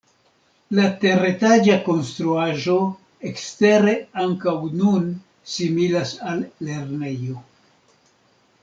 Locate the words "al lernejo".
6.33-7.43